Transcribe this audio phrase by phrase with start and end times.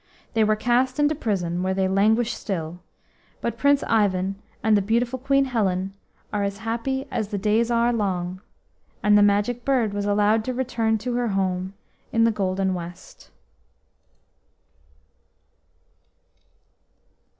[0.33, 2.79] They were cast into prison, where they languish still:
[3.39, 5.93] but Prince Ivan and the beautiful Queen Helen
[6.33, 8.41] are as happy as the days are long,
[9.03, 11.75] and the Magic Bird was allowed to return to her home
[12.11, 13.29] in the golden west.